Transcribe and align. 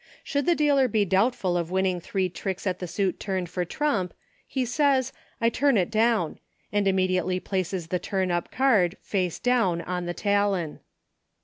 Should 0.23 0.47
the 0.47 0.55
dealer 0.55 0.87
be 0.87 1.05
doubtful 1.05 1.55
of 1.55 1.69
winning 1.69 1.99
three 2.01 2.27
tricks 2.27 2.65
at 2.65 2.79
the 2.79 2.87
suit 2.87 3.19
turned 3.19 3.49
for 3.51 3.63
trump, 3.65 4.15
he 4.47 4.65
says, 4.65 5.13
"I 5.39 5.49
turn 5.49 5.77
it 5.77 5.91
down," 5.91 6.39
and 6.73 6.87
immediately 6.87 7.39
places 7.39 7.89
the 7.89 7.99
turn 7.99 8.31
up 8.31 8.49
card, 8.51 8.97
face 9.03 9.37
down, 9.37 9.81
on 9.83 10.07
the 10.07 10.15
talon. 10.15 10.79